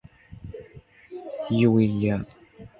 [1.51, 2.25] 伊维耶尔。